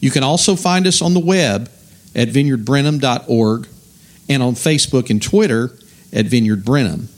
[0.00, 1.70] You can also find us on the web
[2.14, 3.68] at vineyardbrenham.org
[4.28, 5.76] and on Facebook and Twitter
[6.12, 7.08] at Vineyard Brenham.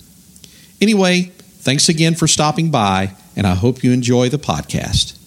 [0.81, 5.19] Anyway, thanks again for stopping by, and I hope you enjoy the podcast.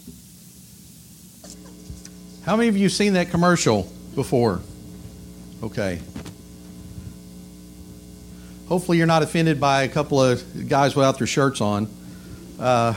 [2.46, 4.62] How many of you seen that commercial before?
[5.64, 6.00] Okay.
[8.68, 11.88] Hopefully, you're not offended by a couple of guys without their shirts on.
[12.60, 12.94] Uh,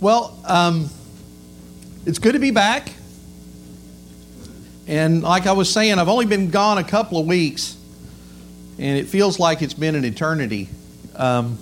[0.00, 0.88] well, um,
[2.08, 2.90] it's good to be back.
[4.86, 7.76] And like I was saying, I've only been gone a couple of weeks,
[8.78, 10.70] and it feels like it's been an eternity.
[11.14, 11.58] Um,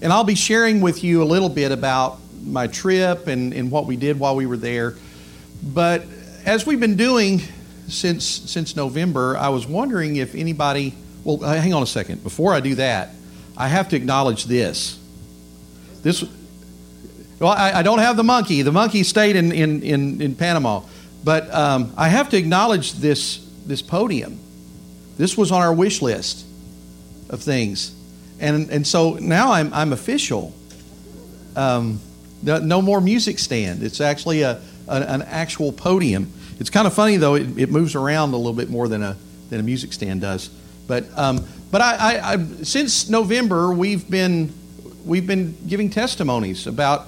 [0.00, 3.84] and I'll be sharing with you a little bit about my trip and, and what
[3.84, 4.94] we did while we were there.
[5.62, 6.04] But
[6.46, 7.42] as we've been doing
[7.88, 10.94] since since November, I was wondering if anybody.
[11.24, 12.22] Well, hang on a second.
[12.22, 13.10] Before I do that,
[13.54, 14.98] I have to acknowledge this.
[16.02, 16.24] This.
[17.40, 18.62] Well, I, I don't have the monkey.
[18.62, 20.82] The monkey stayed in in in, in Panama,
[21.22, 24.38] but um, I have to acknowledge this this podium.
[25.16, 26.44] This was on our wish list
[27.30, 27.94] of things,
[28.40, 30.52] and and so now I'm I'm official.
[31.54, 32.00] Um,
[32.42, 33.82] no, no more music stand.
[33.82, 36.32] It's actually a, a an actual podium.
[36.58, 39.16] It's kind of funny though; it, it, moves around a little bit more than a
[39.50, 40.48] than a music stand does.
[40.88, 44.52] But um, but I, I, I, since November we've been
[45.04, 47.06] we've been giving testimonies about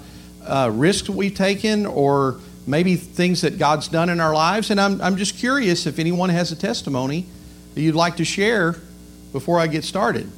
[0.51, 5.01] uh, risks we've taken or maybe things that God's done in our lives, and I'm
[5.01, 7.27] I'm just curious if anyone has a testimony
[7.75, 8.77] that you'd like to share
[9.33, 10.31] before I get started.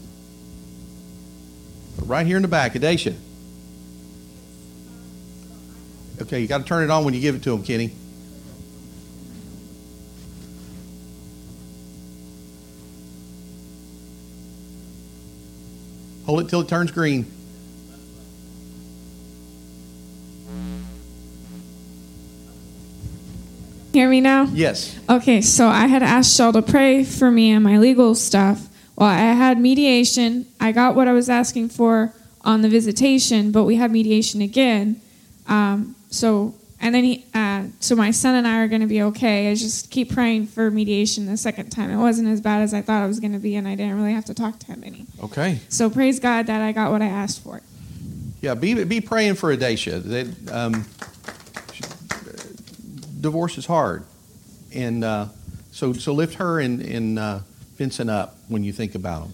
[2.04, 3.14] Right here in the back, Adacia.
[6.20, 7.92] Okay, you got to turn it on when you give it to him, Kenny.
[16.26, 17.26] Hold it till it turns green.
[23.92, 24.44] Hear me now?
[24.52, 24.98] Yes.
[25.08, 28.68] Okay, so I had asked Shell to pray for me and my legal stuff.
[28.96, 30.46] Well, I had mediation.
[30.58, 35.00] I got what I was asking for on the visitation, but we had mediation again.
[35.46, 39.02] Um, so and then he, uh, so my son and I are going to be
[39.02, 39.50] okay.
[39.50, 41.90] I just keep praying for mediation the second time.
[41.90, 43.96] It wasn't as bad as I thought it was going to be, and I didn't
[43.96, 45.06] really have to talk to him any.
[45.22, 45.60] Okay.
[45.68, 47.62] So praise God that I got what I asked for.
[48.40, 50.02] Yeah, be be praying for Adacia.
[50.02, 50.84] That um,
[53.22, 54.04] divorce is hard,
[54.74, 55.26] and uh,
[55.70, 57.38] so so lift her and, and uh,
[57.76, 59.32] Vincent up when you think about them.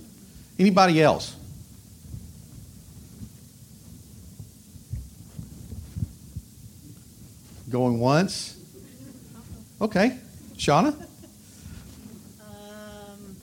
[0.58, 1.34] Anybody else?
[7.70, 8.56] Going once?
[9.80, 10.18] Okay.
[10.56, 10.94] Shauna?
[12.40, 13.36] Um,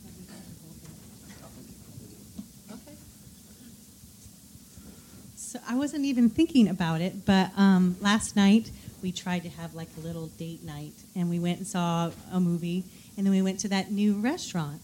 [5.36, 8.72] so I wasn't even thinking about it, but um, last night
[9.06, 12.40] we tried to have like a little date night, and we went and saw a
[12.40, 12.84] movie,
[13.16, 14.82] and then we went to that new restaurant,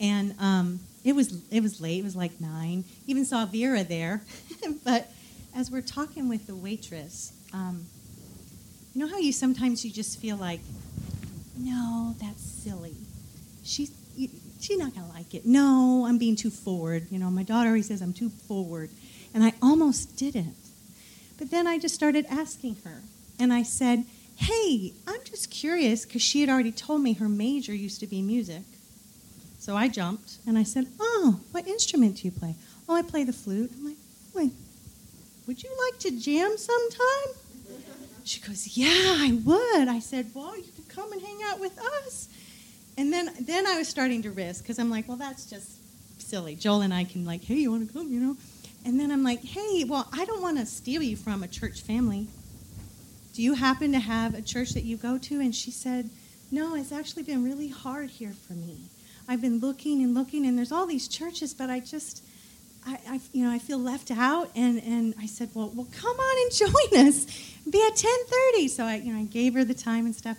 [0.00, 1.98] and um, it was it was late.
[1.98, 2.84] It was like nine.
[3.06, 4.22] Even saw Vera there,
[4.84, 5.12] but
[5.54, 7.84] as we're talking with the waitress, um,
[8.94, 10.60] you know how you sometimes you just feel like,
[11.58, 12.94] no, that's silly.
[13.64, 13.92] She's
[14.62, 15.44] she's not gonna like it.
[15.44, 17.06] No, I'm being too forward.
[17.10, 18.88] You know, my daughter always says I'm too forward,
[19.34, 20.56] and I almost didn't.
[21.36, 23.02] But then I just started asking her,
[23.38, 24.04] and I said,
[24.36, 28.22] "Hey, I'm just curious because she had already told me her major used to be
[28.22, 28.62] music."
[29.58, 32.54] So I jumped and I said, "Oh, what instrument do you play?"
[32.88, 33.96] "Oh, I play the flute." I'm like,
[34.34, 34.52] "Wait,
[35.46, 37.34] would you like to jam sometime?"
[38.28, 39.88] She goes, Yeah, I would.
[39.88, 42.28] I said, Well, you could come and hang out with us.
[42.98, 45.80] And then, then I was starting to risk because I'm like, Well, that's just
[46.20, 46.54] silly.
[46.54, 48.36] Joel and I can, like, Hey, you want to come, you know?
[48.84, 51.80] And then I'm like, Hey, well, I don't want to steal you from a church
[51.80, 52.26] family.
[53.38, 55.40] Do you happen to have a church that you go to?
[55.40, 56.10] And she said,
[56.50, 58.80] No, it's actually been really hard here for me.
[59.28, 62.24] I've been looking and looking, and there's all these churches, but I just,
[62.84, 64.50] I, I, you know, I feel left out.
[64.56, 66.52] And, and I said, well, well, come on and
[66.92, 67.26] join us.
[67.70, 68.70] Be at 10:30.
[68.70, 70.36] So I, you know, I gave her the time and stuff.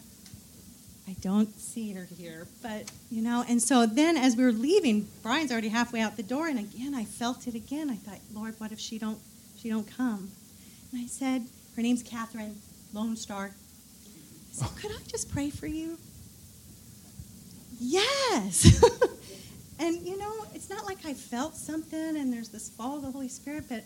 [1.08, 3.46] I don't see her here, but you know.
[3.48, 6.94] And so then, as we were leaving, Brian's already halfway out the door, and again,
[6.94, 7.90] I felt it again.
[7.90, 9.20] I thought, Lord, what if she don't,
[9.58, 10.32] she don't come?
[10.92, 11.46] And I said,
[11.78, 12.58] her name's Catherine.
[12.94, 13.52] Lone Star.
[14.52, 14.74] So oh.
[14.80, 15.98] could I just pray for you?
[17.80, 18.84] Yes.
[19.80, 23.12] and you know, it's not like I felt something and there's this fall of the
[23.12, 23.84] Holy Spirit, but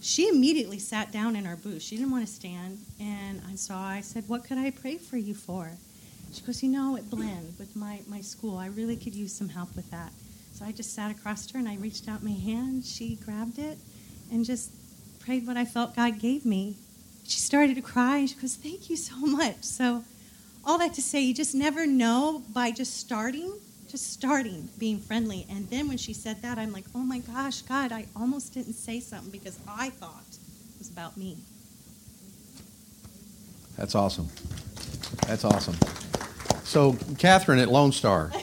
[0.00, 1.82] she immediately sat down in our booth.
[1.82, 2.78] She didn't want to stand.
[3.00, 5.70] And I saw, I said, What could I pray for you for?
[6.32, 8.58] She goes, You know, it blends with my, my school.
[8.58, 10.12] I really could use some help with that.
[10.52, 12.84] So I just sat across her and I reached out my hand.
[12.84, 13.78] She grabbed it
[14.32, 14.70] and just
[15.20, 16.76] prayed what I felt God gave me.
[17.26, 19.62] She started to cry and she goes, Thank you so much.
[19.62, 20.04] So,
[20.64, 23.52] all that to say, you just never know by just starting,
[23.88, 25.46] just starting being friendly.
[25.50, 28.74] And then when she said that, I'm like, Oh my gosh, God, I almost didn't
[28.74, 31.36] say something because I thought it was about me.
[33.76, 34.28] That's awesome.
[35.26, 35.76] That's awesome.
[36.64, 38.30] So, Catherine at Lone Star.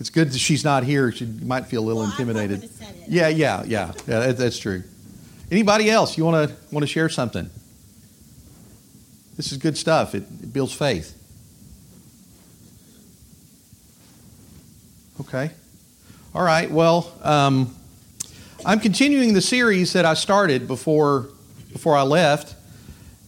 [0.00, 1.12] It's good that she's not here.
[1.12, 2.62] She might feel a little Well, intimidated.
[2.62, 3.04] would've said it.
[3.08, 3.92] Yeah, yeah, yeah.
[4.08, 4.82] Yeah, that, that's true.
[5.52, 6.16] Anybody else?
[6.16, 7.50] You want to want to share something?
[9.36, 10.14] This is good stuff.
[10.14, 11.14] It, it builds faith.
[15.20, 15.50] Okay.
[16.34, 16.70] All right.
[16.70, 17.76] Well, um,
[18.64, 21.28] I'm continuing the series that I started before
[21.70, 22.54] before I left,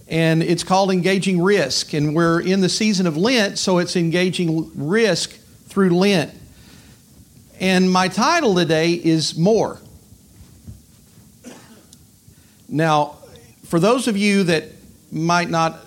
[0.09, 1.93] and it's called Engaging Risk.
[1.93, 5.31] And we're in the season of Lent, so it's engaging risk
[5.67, 6.32] through Lent.
[7.61, 9.79] And my title today is More.
[12.69, 13.19] Now,
[13.66, 14.64] for those of you that
[15.11, 15.81] might not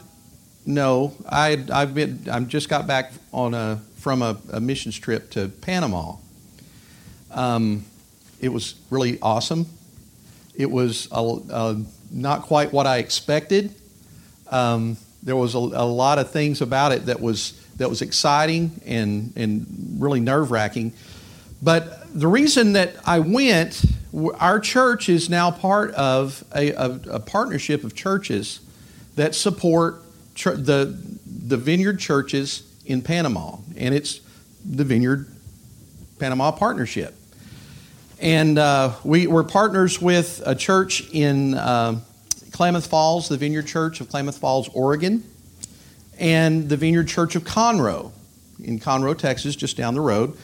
[0.66, 5.30] know, I, I've been I've just got back on a from a, a missions trip
[5.32, 6.16] to Panama.
[7.32, 7.86] Um,
[8.40, 9.66] it was really awesome.
[10.56, 13.74] It was a, a, not quite what I expected.
[14.50, 18.80] Um, there was a, a lot of things about it that was that was exciting
[18.86, 20.94] and and really nerve wracking.
[21.62, 23.84] But the reason that I went,
[24.14, 28.62] our church is now part of a, a, a partnership of churches
[29.16, 30.02] that support
[30.36, 34.22] ch- the, the vineyard churches in Panama, and it's
[34.66, 35.28] the Vineyard
[36.20, 37.14] Panama Partnership.
[38.20, 42.00] And uh, we, we're partners with a church in uh,
[42.52, 45.24] Klamath Falls, the Vineyard Church of Klamath Falls, Oregon,
[46.18, 48.12] and the Vineyard Church of Conroe
[48.64, 50.36] in Conroe, Texas, just down the road.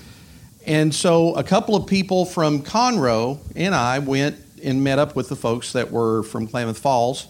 [0.66, 5.28] And so a couple of people from Conroe and I went and met up with
[5.28, 7.28] the folks that were from Klamath Falls.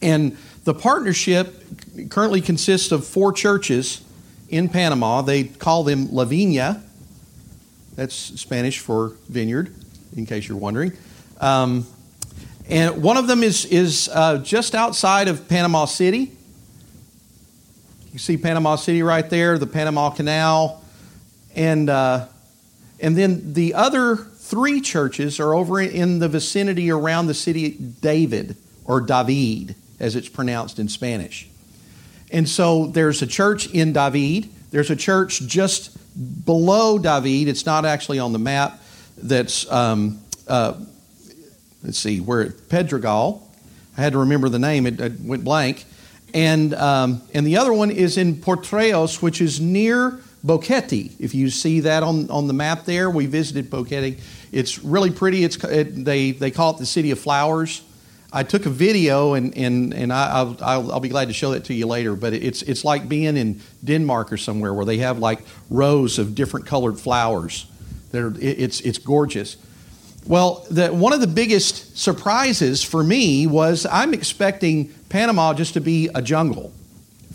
[0.00, 1.62] And the partnership
[2.08, 4.02] currently consists of four churches
[4.48, 5.22] in Panama.
[5.22, 6.82] They call them La Viña.
[7.96, 9.74] That's Spanish for vineyard,
[10.16, 10.92] in case you're wondering.
[11.40, 11.86] Um,
[12.68, 16.32] and one of them is, is uh, just outside of Panama City.
[18.12, 20.82] You see Panama City right there, the Panama Canal.
[21.56, 22.26] And, uh,
[23.00, 28.56] and then the other three churches are over in the vicinity around the city David,
[28.84, 31.48] or David, as it's pronounced in Spanish.
[32.30, 34.50] And so there's a church in David.
[34.70, 35.96] There's a church just
[36.44, 37.48] below David.
[37.48, 38.80] It's not actually on the map.
[39.16, 40.74] That's, um, uh,
[41.82, 43.40] let's see, where Pedregal.
[43.96, 45.86] I had to remember the name, it, it went blank.
[46.34, 51.12] And, um, and the other one is in Portreos, which is near Boquete.
[51.18, 54.20] If you see that on, on the map there, we visited Boquete.
[54.52, 55.42] It's really pretty.
[55.42, 57.82] It's, it, they, they call it the City of Flowers.
[58.32, 61.64] I took a video, and, and, and I, will I'll, be glad to show that
[61.64, 62.14] to you later.
[62.14, 66.34] But it's, it's like being in Denmark or somewhere where they have like rows of
[66.34, 67.66] different colored flowers.
[68.12, 69.56] They're, it's, it's gorgeous.
[70.26, 75.80] Well, the, one of the biggest surprises for me was I'm expecting Panama just to
[75.80, 76.72] be a jungle,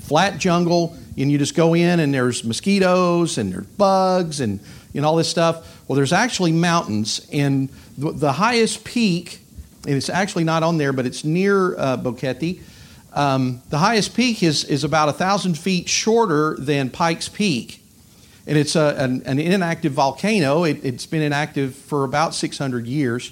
[0.01, 4.59] flat jungle, and you just go in and there's mosquitoes and there's bugs and
[4.93, 5.87] you know all this stuff.
[5.87, 9.39] Well, there's actually mountains, and the, highest peak,
[9.85, 12.61] and it's actually not on there, but it's near uh, Boquete.
[13.13, 17.81] Um, the highest peak is, is about a thousand feet shorter than Pikes Peak
[18.47, 20.63] and it's a, an, an, inactive volcano.
[20.63, 23.31] It, has been inactive for about 600 years.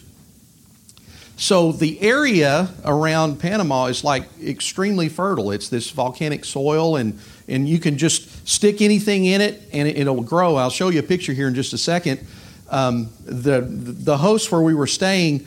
[1.35, 5.51] So the area around Panama is like extremely fertile.
[5.51, 7.19] It's this volcanic soil, and,
[7.49, 10.55] and you can just stick anything in it and it, will grow.
[10.55, 12.25] I'll show you a picture here in just a second.
[12.69, 15.39] Um, the, the host where we were staying,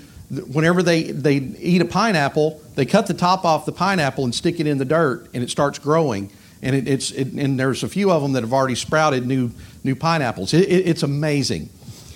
[0.53, 4.61] whenever they, they eat a pineapple, they cut the top off the pineapple and stick
[4.61, 6.31] it in the dirt, and it starts growing
[6.63, 9.51] and it, it's it, and there's a few of them that have already sprouted new
[9.85, 10.55] new pineapples.
[10.55, 11.69] It, it, it's amazing.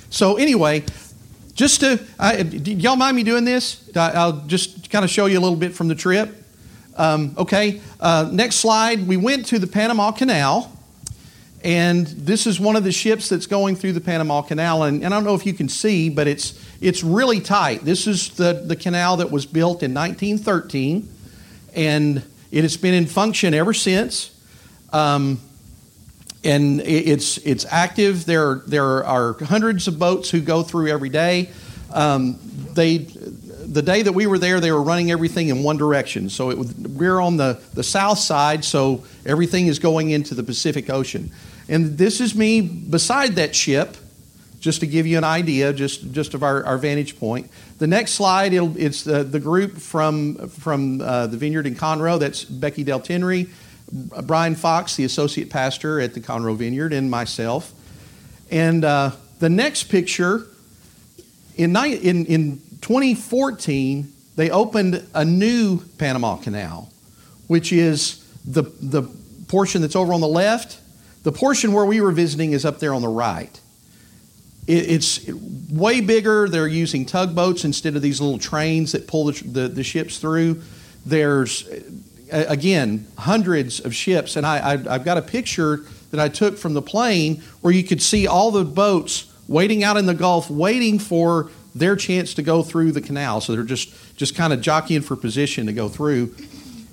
[0.08, 0.84] So anyway,
[1.54, 3.90] just to I, y'all mind me doing this?
[3.96, 6.44] I'll just kind of show you a little bit from the trip.
[6.96, 9.06] Um, okay, uh, next slide.
[9.06, 10.72] We went to the Panama Canal,
[11.62, 14.84] and this is one of the ships that's going through the Panama Canal.
[14.84, 17.84] And, and I don't know if you can see, but it's it's really tight.
[17.84, 21.12] This is the the canal that was built in 1913
[21.76, 24.32] and it has been in function ever since.
[24.92, 25.40] Um,
[26.42, 28.24] and it's it's active.
[28.24, 31.50] There there are hundreds of boats who go through every day.
[31.92, 32.38] Um,
[32.72, 32.98] they
[33.72, 36.30] the day that we were there, they were running everything in one direction.
[36.30, 41.30] So we're on the, the south side, so everything is going into the Pacific Ocean.
[41.68, 43.96] And this is me beside that ship,
[44.60, 47.50] just to give you an idea, just, just of our, our vantage point.
[47.78, 52.18] The next slide, it's the, the group from, from uh, the vineyard in Conroe.
[52.18, 53.48] That's Becky Del Tenry,
[54.24, 57.72] Brian Fox, the associate pastor at the Conroe Vineyard, and myself.
[58.50, 60.46] And uh, the next picture,
[61.56, 66.88] in, in, in 2014, they opened a new Panama Canal,
[67.48, 69.02] which is the, the
[69.48, 70.78] portion that's over on the left.
[71.24, 73.60] The portion where we were visiting is up there on the right.
[74.68, 75.28] It, it's
[75.68, 76.48] way bigger.
[76.48, 80.62] They're using tugboats instead of these little trains that pull the, the, the ships through.
[81.04, 81.68] There's,
[82.30, 84.36] again, hundreds of ships.
[84.36, 85.78] And I, I, I've got a picture
[86.12, 89.96] that I took from the plane where you could see all the boats waiting out
[89.96, 93.40] in the Gulf, waiting for their chance to go through the canal.
[93.40, 96.34] So they're just, just kind of jockeying for position to go through.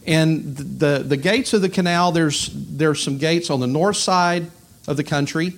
[0.06, 4.52] And the, the gates of the canal, there's, there's some gates on the north side
[4.88, 5.58] of the country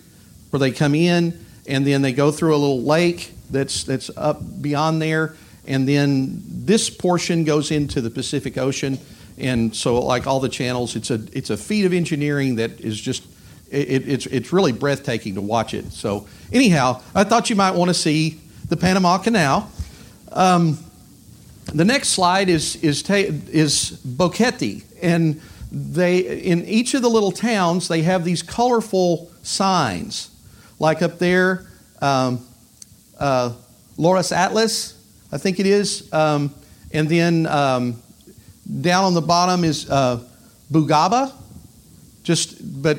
[0.51, 4.39] where they come in, and then they go through a little lake that's, that's up
[4.61, 5.35] beyond there.
[5.67, 8.99] And then this portion goes into the Pacific Ocean.
[9.37, 13.01] And so, like all the channels, it's a, it's a feat of engineering that is
[13.01, 13.25] just
[13.71, 15.91] it, it's, it's really breathtaking to watch it.
[15.91, 19.71] So, anyhow, I thought you might want to see the Panama Canal.
[20.31, 20.79] Um,
[21.73, 24.83] the next slide is, is, is Boquete.
[25.01, 25.41] And
[25.71, 30.29] they, in each of the little towns, they have these colorful signs.
[30.79, 31.65] Like up there,
[32.01, 32.45] um,
[33.19, 33.53] uh,
[33.97, 34.93] Loras Atlas,
[35.31, 36.11] I think it is.
[36.13, 36.53] Um,
[36.91, 38.01] and then um,
[38.81, 40.23] down on the bottom is uh,
[40.71, 41.31] Bugaba.
[42.23, 42.97] Just, but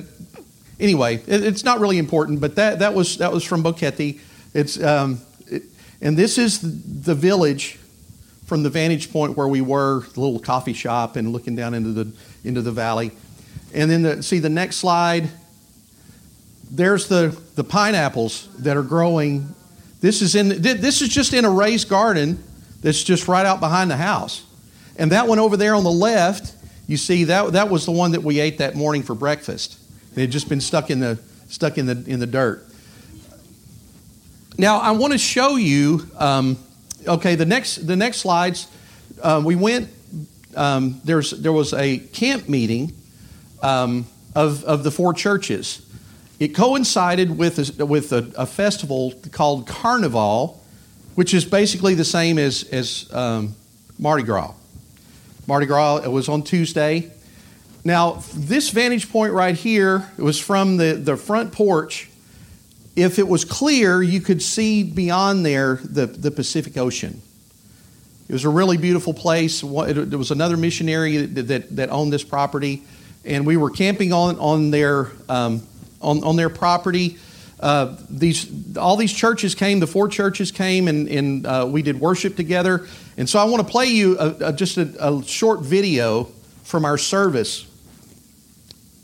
[0.79, 2.41] anyway, it, it's not really important.
[2.41, 4.21] But that, that was that was from Boquete.
[4.55, 5.21] It's um,
[6.01, 6.61] and this is
[7.03, 7.79] the village
[8.47, 11.91] from the vantage point where we were, the little coffee shop, and looking down into
[11.91, 12.13] the,
[12.45, 13.11] into the valley.
[13.75, 15.29] And then the, see the next slide.
[16.71, 19.55] There's the, the pineapples that are growing.
[20.01, 22.43] This is, in, this is just in a raised garden
[22.83, 24.45] that's just right out behind the house.
[24.97, 26.55] And that one over there on the left,
[26.87, 29.79] you see, that, that was the one that we ate that morning for breakfast.
[30.15, 32.65] It had just been stuck in the, stuck in the, in the dirt.
[34.59, 36.57] Now, I want to show you, um,
[37.07, 38.69] okay, the next, the next slides,
[39.23, 39.91] uh, we went,
[40.57, 42.95] um, there's, there was a camp meeting
[43.63, 45.83] um, of, of the four churches.
[46.41, 50.65] It coincided with, a, with a, a, festival called Carnival,
[51.17, 53.55] which is basically the same as, as um,
[53.99, 54.55] Mardi Gras.
[55.47, 57.11] Mardi Gras it was on Tuesday.
[57.85, 62.09] Now, this vantage point right here it was from the, the front porch
[62.97, 67.21] if it was clear, you could see beyond there the, the Pacific Ocean.
[68.29, 69.61] It was a really beautiful place.
[69.61, 72.83] There was another missionary that, that, that owned this property,
[73.25, 75.63] and we were camping on, on, their, um,
[76.01, 77.19] on, on their property.
[77.61, 82.01] Uh, these, all these churches came, the four churches came, and, and uh, we did
[82.01, 82.87] worship together.
[83.17, 86.25] And so I want to play you a, a, just a, a short video
[86.65, 87.67] from our service.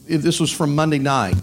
[0.07, 1.37] This was from Monday night.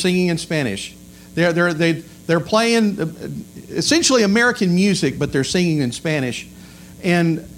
[0.00, 0.94] Singing in Spanish.
[1.34, 1.92] They're, they're, they,
[2.26, 2.98] they're playing
[3.68, 6.48] essentially American music, but they're singing in Spanish.
[7.02, 7.48] And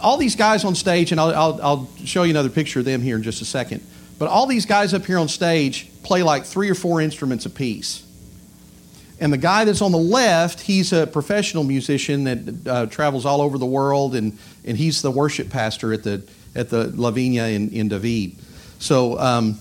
[0.00, 3.00] all these guys on stage, and I'll, I'll, I'll show you another picture of them
[3.00, 3.82] here in just a second,
[4.18, 8.06] but all these guys up here on stage play like three or four instruments apiece.
[9.20, 13.40] And the guy that's on the left, he's a professional musician that uh, travels all
[13.40, 16.22] over the world, and, and he's the worship pastor at the,
[16.54, 18.36] at the La Viña in, in David.
[18.78, 19.58] So um,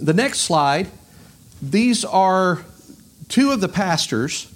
[0.00, 0.88] the next slide,
[1.62, 2.64] these are
[3.28, 4.52] two of the pastors.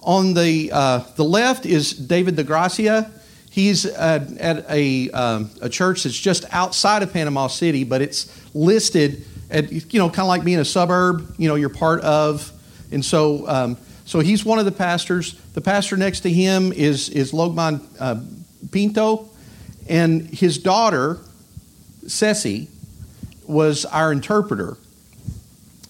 [0.00, 3.10] On the, uh, the left is David de Gracia.
[3.50, 8.30] He's at, at a, um, a church that's just outside of Panama City, but it's
[8.54, 12.52] listed at, you know, kind of like being a suburb, you know, you're part of
[12.90, 15.34] and so, um, so he's one of the pastors.
[15.54, 18.20] The pastor next to him is, is Logman uh,
[18.70, 19.28] Pinto.
[19.88, 21.18] And his daughter,
[22.06, 22.68] Ceci,
[23.46, 24.76] was our interpreter.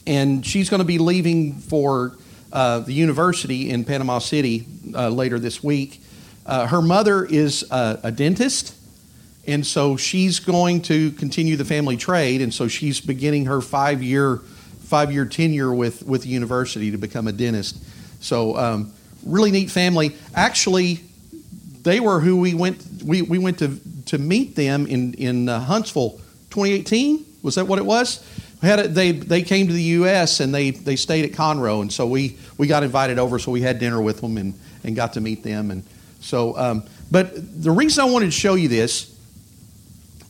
[0.06, 2.16] And she's going to be leaving for
[2.52, 6.00] uh, the university in Panama City uh, later this week.
[6.46, 8.74] Uh, her mother is a, dentist,
[9.48, 14.02] and so she's going to continue the family trade, and so she's beginning her five
[14.02, 14.38] year
[14.84, 17.82] five year tenure with with the university to become a dentist.
[18.20, 18.92] So um,
[19.24, 20.14] really neat family.
[20.34, 21.00] Actually,
[21.82, 25.60] they were who we went we, we went to to meet them in in uh,
[25.60, 26.20] Huntsville
[26.50, 27.24] 2018.
[27.42, 28.24] Was that what it was?
[28.66, 30.40] Had a, they they came to the U.S.
[30.40, 33.62] and they they stayed at Conroe, and so we we got invited over, so we
[33.62, 34.54] had dinner with them and
[34.84, 35.84] and got to meet them and
[36.20, 36.56] so.
[36.56, 39.16] Um, but the reason I wanted to show you this,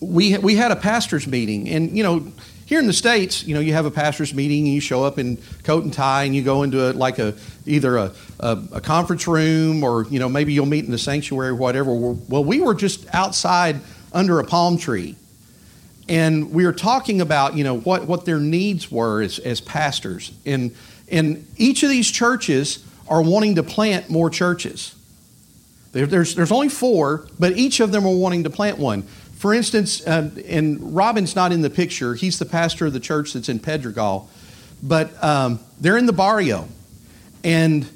[0.00, 2.33] we we had a pastors meeting, and you know
[2.66, 5.21] here in the states, you know, you have a pastors meeting, and you show up
[5.21, 8.81] in coat and tie, and you go into a, like a either a, a, a,
[8.81, 11.95] conference room or you know maybe you'll meet in the sanctuary or whatever.
[11.95, 13.81] Well, we were just outside
[14.12, 15.14] under a palm tree,
[16.09, 20.33] and we were talking about you know what what their needs were as, as pastors,
[20.45, 20.75] and
[21.09, 24.95] and each of these churches are wanting to plant more churches.
[25.93, 29.03] there's there's only four, but each of them are wanting to plant one.
[29.37, 33.35] For instance, uh, and Robin's not in the picture, he's the pastor of the church
[33.35, 34.29] that's in Pedregal,
[34.83, 36.69] but um, they're in the barrio.
[37.45, 37.89] And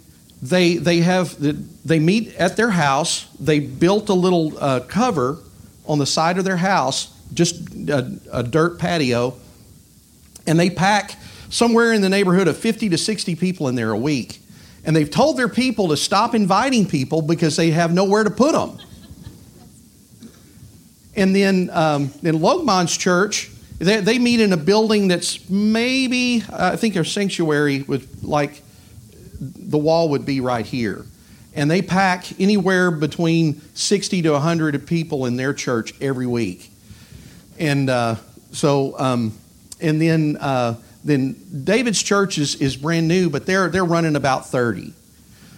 [0.43, 3.27] they, they, have, they meet at their house.
[3.39, 5.39] They built a little uh, cover
[5.87, 9.37] on the side of their house, just a, a dirt patio,
[10.47, 11.17] and they pack
[11.51, 14.41] somewhere in the neighborhood of 50 to 60 people in there a week.
[14.85, 18.53] And they've told their people to stop inviting people because they have nowhere to put
[18.53, 18.79] them.
[21.17, 26.71] And then um, in Logman's church, they, they, meet in a building that's maybe, uh,
[26.73, 28.63] I think their sanctuary with like
[29.41, 31.05] the wall would be right here.
[31.55, 36.71] And they pack anywhere between 60 to 100 people in their church every week.
[37.61, 38.17] And uh,
[38.53, 39.35] so, um,
[39.81, 44.47] and then, uh, then David's church is, is brand new, but they're, they're running about
[44.47, 44.95] 30.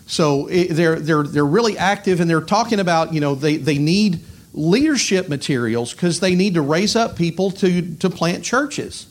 [0.07, 3.79] So it, they're, they're, they're really active and they're talking about, you know, they, they
[3.79, 4.21] need
[4.53, 9.07] leadership materials because they need to raise up people to, to plant churches.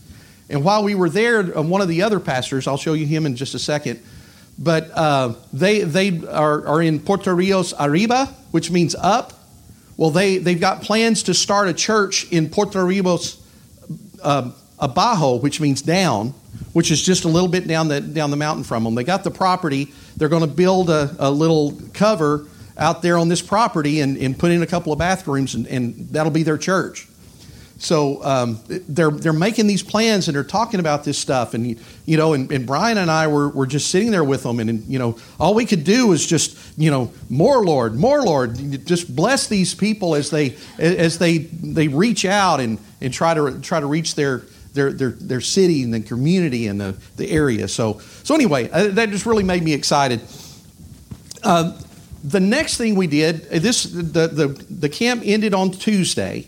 [0.50, 3.26] And while we were there, uh, one of the other pastors, I'll show you him
[3.26, 4.04] in just a second,
[4.60, 9.34] but uh, they, they are, are in Puerto Rios Arriba, which means up.
[10.02, 13.40] Well, they, they've got plans to start a church in Puerto Rios
[14.24, 16.30] uh, Abajo, which means down,
[16.74, 18.96] which is just a little bit down the, down the mountain from them.
[18.96, 19.94] They got the property.
[20.18, 22.48] They're going to build a, a little cover
[22.80, 26.10] out there on this property and, and put in a couple of bathrooms, and, and
[26.10, 27.08] that'll be their church.
[27.82, 32.16] So um, they're they're making these plans and they're talking about this stuff, and you
[32.16, 34.86] know, and, and Brian and I were, were just sitting there with them, and, and
[34.86, 39.16] you know, all we could do was just you know, more Lord, more Lord, just
[39.16, 43.80] bless these people as they as they they reach out and, and try to try
[43.80, 47.68] to reach their their their, their city and the community and the, the area.
[47.68, 50.22] So so anyway, uh, that just really made me excited.
[51.42, 51.82] Uh,
[52.24, 56.48] the next thing we did, this the, the, the camp ended on Tuesday,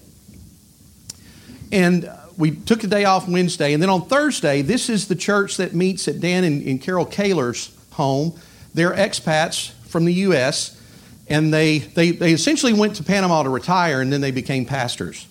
[1.74, 2.08] and
[2.38, 5.74] we took a day off Wednesday, and then on Thursday, this is the church that
[5.74, 8.40] meets at Dan and, and Carol Kaler's home.
[8.76, 10.80] They're expats from the U.S.,
[11.28, 15.28] and they, they, they essentially went to Panama to retire, and then they became pastors.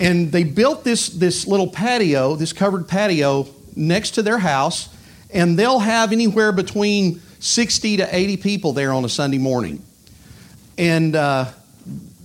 [0.00, 4.88] And they built this, this little patio, this covered patio, next to their house,
[5.30, 9.84] and they'll have anywhere between 60 to 80 people there on a Sunday morning.
[10.78, 11.46] And uh,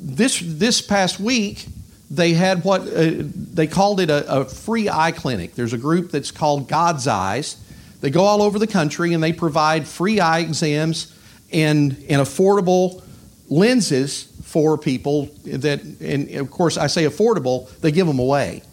[0.01, 1.67] this, this past week,
[2.11, 5.55] they had what uh, they called it a, a, free eye clinic.
[5.55, 7.57] There's a group that's called God's Eyes.
[8.01, 11.15] They go all over the country and they provide free eye exams
[11.51, 13.03] and, and affordable
[13.49, 18.63] lenses for people that, and of course, I say affordable, they give them away.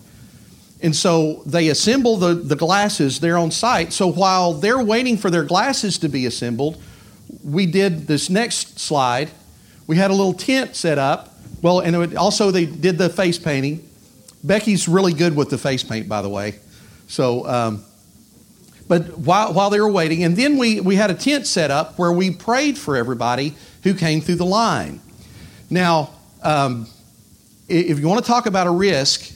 [0.82, 3.92] And so they assemble the, the glasses there on site.
[3.92, 6.80] So while they're waiting for their glasses to be assembled,
[7.42, 9.30] we did this next slide.
[9.86, 11.35] We had a little tent set up.
[11.62, 13.88] Well, and also they did the face painting.
[14.44, 16.56] Becky's really good with the face paint, by the way.
[17.08, 17.84] So, um,
[18.88, 21.98] but while, while they were waiting, and then we, we had a tent set up
[21.98, 25.00] where we prayed for everybody who came through the line.
[25.70, 26.10] Now,
[26.42, 26.86] um,
[27.68, 29.32] if you want to talk about a risk,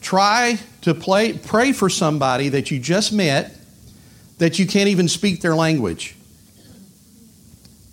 [0.00, 3.54] try to play, pray for somebody that you just met
[4.38, 6.16] that you can't even speak their language.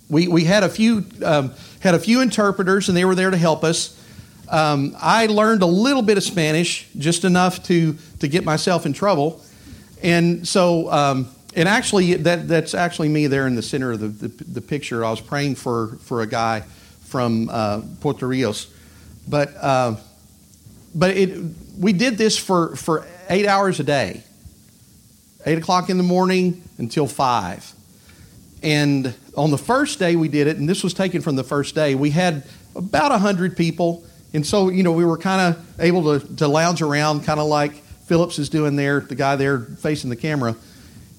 [0.08, 1.52] We, we had a few um,
[1.82, 3.98] had a few interpreters and they were there to help us.
[4.48, 8.92] Um, I learned a little bit of Spanish, just enough to to get myself in
[8.92, 9.40] trouble,
[10.02, 14.08] and so um, and actually that that's actually me there in the center of the,
[14.08, 15.04] the, the picture.
[15.04, 16.64] I was praying for for a guy
[17.04, 18.68] from uh, Puerto Rios
[19.28, 19.96] But uh,
[20.94, 21.38] but it
[21.78, 24.22] we did this for for eight hours a day,
[25.46, 27.72] eight o'clock in the morning until five.
[28.62, 31.74] And on the first day we did it, and this was taken from the first
[31.74, 32.44] day, we had
[32.74, 34.04] about 100 people.
[34.32, 37.46] And so, you know, we were kind of able to, to lounge around, kind of
[37.46, 37.74] like
[38.06, 40.56] Phillips is doing there, the guy there facing the camera.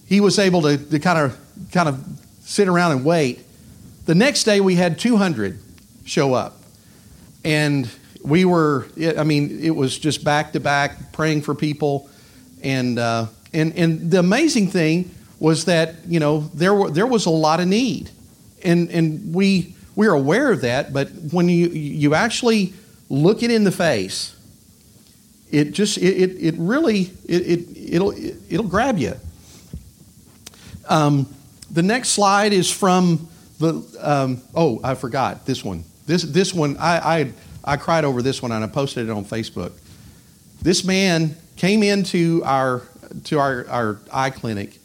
[0.08, 1.40] He was able to, kind of
[1.72, 2.04] kind of
[2.42, 3.40] sit around and wait.
[4.06, 5.60] The next day we had 200
[6.06, 6.60] show up.
[7.46, 7.90] And
[8.24, 12.10] we were, I mean, it was just back to back praying for people.
[12.62, 15.12] And, uh, and, and the amazing thing
[15.44, 18.10] was that you know there were, there was a lot of need,
[18.64, 20.94] and and we we're aware of that.
[20.94, 22.74] But when you you actually
[23.10, 24.38] look it in the face,
[25.52, 29.16] it just it it, it really it, it it'll it, it'll grab you.
[30.88, 31.28] Um,
[31.70, 33.28] the next slide is from
[33.60, 37.34] the um, oh I forgot this one this this one I, I
[37.66, 39.74] I cried over this one and I posted it on Facebook.
[40.62, 42.84] This man came into our
[43.26, 44.80] to our, our eye clinic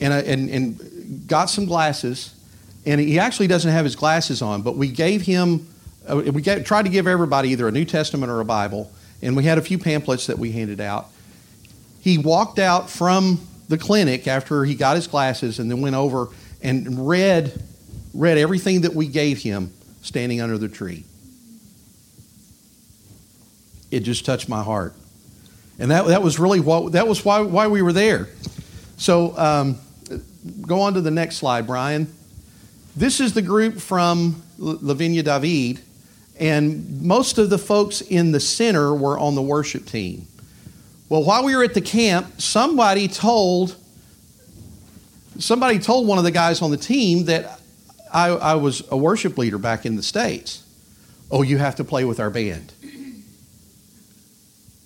[0.00, 2.34] and, uh, and, and got some glasses.
[2.86, 5.66] And he actually doesn't have his glasses on, but we gave him,
[6.06, 8.90] uh, we get, tried to give everybody either a New Testament or a Bible,
[9.22, 11.08] and we had a few pamphlets that we handed out.
[12.00, 16.28] He walked out from the clinic after he got his glasses and then went over
[16.62, 17.62] and read,
[18.12, 21.04] read everything that we gave him standing under the tree.
[23.90, 24.94] It just touched my heart.
[25.78, 28.28] And that, that was really what, that was why, why we were there.
[28.96, 29.78] So um,
[30.62, 32.12] go on to the next slide, Brian.
[32.96, 35.82] This is the group from La Viña David,
[36.38, 40.26] and most of the folks in the center were on the worship team.
[41.08, 43.76] Well, while we were at the camp, somebody told
[45.38, 47.60] somebody told one of the guys on the team that
[48.12, 50.62] I, I was a worship leader back in the States.
[51.30, 52.72] Oh, you have to play with our band.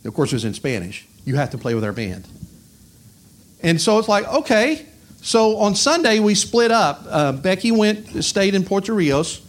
[0.04, 1.06] Of course, it was in Spanish.
[1.26, 2.26] You have to play with our band.
[3.62, 4.86] And so it's like, okay.
[5.28, 7.04] So on Sunday, we split up.
[7.06, 9.42] Uh, Becky went, stayed in Puerto Rios.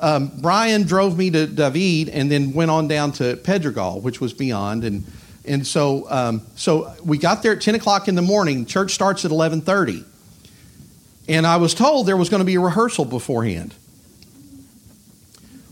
[0.00, 4.32] Um, Brian drove me to David and then went on down to Pedregal, which was
[4.32, 4.82] beyond.
[4.82, 5.04] And,
[5.44, 8.64] and so, um, so we got there at 10 o'clock in the morning.
[8.64, 10.06] Church starts at 1130.
[11.28, 13.74] And I was told there was going to be a rehearsal beforehand.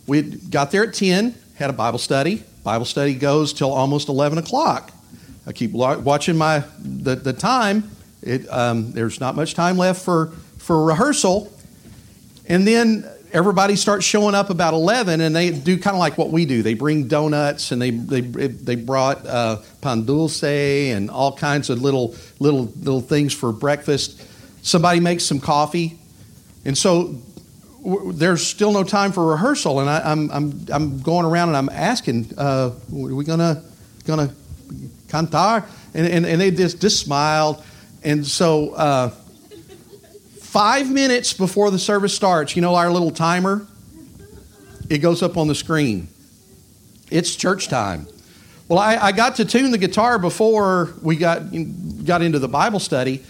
[0.06, 2.42] We got there at 10, had a Bible study.
[2.64, 4.92] Bible study goes till almost 11 o'clock.
[5.46, 7.90] I keep watching my the, the time.
[8.24, 11.52] It, um, there's not much time left for, for rehearsal.
[12.46, 16.30] And then everybody starts showing up about 11 and they do kind of like what
[16.30, 21.36] we do they bring donuts and they they, they brought uh, pan dulce and all
[21.36, 24.22] kinds of little little little things for breakfast
[24.62, 25.98] somebody makes some coffee
[26.64, 27.20] and so
[27.82, 31.48] w- there's still no time for rehearsal and I, am I'm, I'm, I'm going around
[31.48, 33.64] and i'm asking uh, are we gonna
[34.06, 34.32] gonna
[35.14, 35.64] cantar.
[35.94, 37.62] And, and, and they just, just smiled.
[38.04, 39.08] And so, uh,
[40.40, 43.66] five minutes before the service starts, you know our little timer?
[44.90, 46.08] It goes up on the screen.
[47.10, 48.06] It's church time.
[48.68, 51.44] Well, I, I got to tune the guitar before we got,
[52.04, 53.24] got into the Bible study.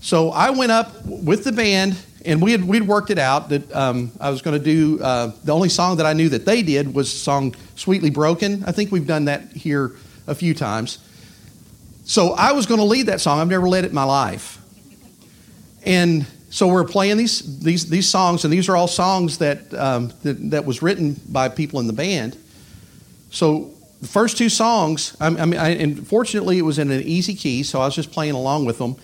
[0.00, 3.74] So I went up with the band, and we had we'd worked it out that
[3.74, 5.02] um, I was going to do.
[5.02, 8.72] Uh, the only song that I knew that they did was song "Sweetly Broken." I
[8.72, 9.92] think we've done that here
[10.26, 10.98] a few times.
[12.10, 13.38] So I was going to lead that song.
[13.38, 14.60] I've never led it in my life.
[15.84, 20.12] And so we're playing these, these, these songs, and these are all songs that, um,
[20.24, 22.36] that, that, was written by people in the band.
[23.30, 23.70] So
[24.00, 27.36] the first two songs, I, I mean, I, and fortunately it was in an easy
[27.36, 28.96] key, so I was just playing along with them.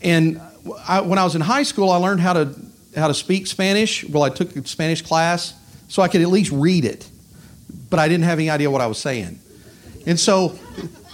[0.00, 0.40] And
[0.86, 2.54] I, when I was in high school, I learned how to,
[2.94, 4.04] how to speak Spanish.
[4.04, 5.54] Well, I took a Spanish class,
[5.88, 7.10] so I could at least read it,
[7.90, 9.40] but I didn't have any idea what I was saying.
[10.06, 10.56] And so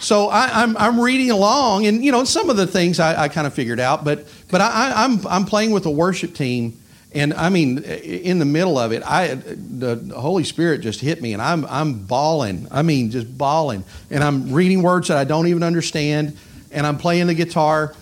[0.00, 3.24] so I, am I'm, I'm reading along, and you know some of the things I,
[3.24, 6.34] I kind of figured out, but but I, am I'm, I'm playing with a worship
[6.34, 6.78] team,
[7.12, 11.32] and I mean in the middle of it, I the Holy Spirit just hit me,
[11.32, 12.68] and I'm I'm bawling.
[12.70, 16.36] I mean just bawling, and I'm reading words that I don't even understand,
[16.70, 17.94] and I'm playing the guitar,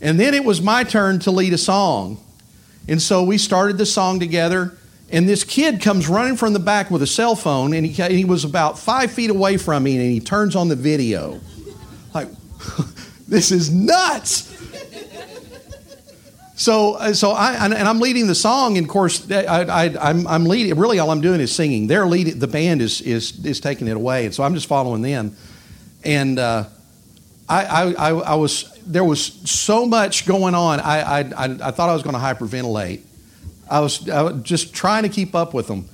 [0.00, 2.18] and then it was my turn to lead a song,
[2.88, 4.76] and so we started the song together.
[5.12, 8.24] And this kid comes running from the back with a cell phone, and he, he
[8.24, 11.40] was about five feet away from me, and he turns on the video.
[12.14, 12.28] Like,
[13.28, 14.48] this is nuts.
[16.54, 20.44] So, uh, so I and I'm leading the song, and of course, I, am I'm
[20.44, 20.78] leading.
[20.78, 21.86] Really, all I'm doing is singing.
[21.86, 22.38] They're leading.
[22.38, 25.34] The band is is is taking it away, and so I'm just following them.
[26.04, 26.64] And uh,
[27.48, 30.80] I, I, I was there was so much going on.
[30.80, 33.00] I I, I thought I was going to hyperventilate
[33.70, 35.88] I was, I was just trying to keep up with them.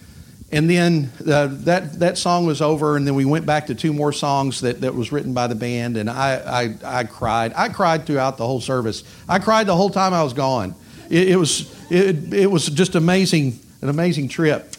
[0.52, 3.92] and then uh, that that song was over, and then we went back to two
[3.92, 7.52] more songs that, that was written by the band, and I, I I cried.
[7.56, 9.02] I cried throughout the whole service.
[9.28, 10.74] I cried the whole time I was gone.
[11.10, 14.72] It, it was it, it was just amazing, an amazing trip.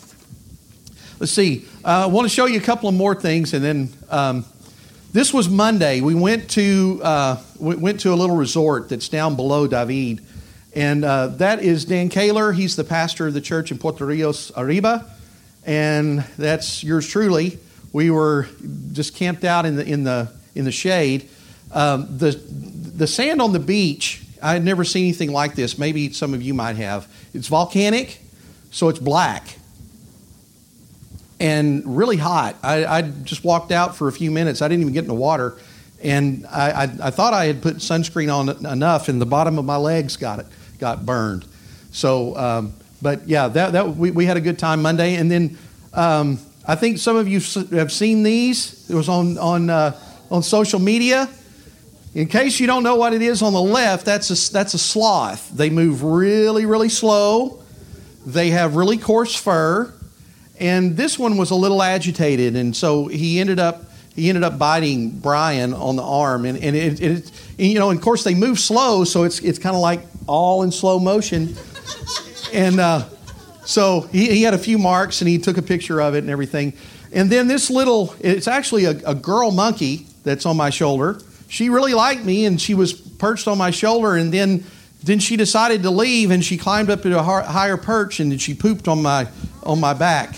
[1.19, 1.65] Let's see.
[1.83, 4.45] Uh, I want to show you a couple of more things, and then um,
[5.11, 5.99] this was Monday.
[5.99, 10.21] We went to uh, we went to a little resort that's down below David,
[10.77, 12.53] and uh, that is Dan Kaler.
[12.53, 15.11] He's the pastor of the church in Puerto Rios Arriba
[15.67, 17.59] and that's yours truly.
[17.91, 18.47] We were
[18.93, 21.29] just camped out in the in the in the shade.
[21.73, 24.23] Um, the the sand on the beach.
[24.41, 25.77] I had never seen anything like this.
[25.77, 27.11] Maybe some of you might have.
[27.33, 28.19] It's volcanic,
[28.71, 29.57] so it's black
[31.39, 32.55] and really hot.
[32.63, 34.61] I, I just walked out for a few minutes.
[34.61, 35.57] I didn't even get in the water,
[36.03, 39.65] and I, I, I thought I had put sunscreen on enough, and the bottom of
[39.65, 40.45] my legs got it
[40.79, 41.45] got burned.
[41.91, 42.35] So.
[42.35, 45.57] Um, but yeah, that, that we, we had a good time Monday, and then
[45.93, 47.39] um, I think some of you
[47.77, 48.89] have seen these.
[48.89, 49.99] It was on on uh,
[50.31, 51.29] on social media.
[52.15, 54.79] In case you don't know what it is on the left, that's a, that's a
[54.79, 55.51] sloth.
[55.51, 57.61] They move really really slow.
[58.25, 59.93] They have really coarse fur,
[60.59, 63.83] and this one was a little agitated, and so he ended up
[64.15, 67.91] he ended up biting Brian on the arm, and, and it, it, it you know,
[67.91, 71.55] of course they move slow, so it's it's kind of like all in slow motion
[72.53, 73.05] and uh,
[73.65, 76.29] so he, he, had a few marks and he took a picture of it and
[76.29, 76.73] everything.
[77.11, 81.19] And then this little, it's actually a, a girl monkey that's on my shoulder.
[81.49, 84.15] She really liked me and she was perched on my shoulder.
[84.15, 84.63] And then,
[85.03, 88.39] then she decided to leave and she climbed up to a higher perch and then
[88.39, 89.27] she pooped on my,
[89.63, 90.37] on my back.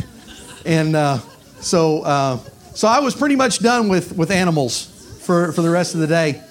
[0.66, 1.20] And uh,
[1.60, 2.38] so, uh,
[2.74, 6.08] so I was pretty much done with, with animals for, for the rest of the
[6.08, 6.42] day.